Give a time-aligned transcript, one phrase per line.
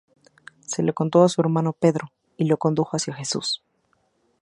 [0.65, 3.61] Se lo contó a su hermano Pedro y lo condujo hacia Jesús.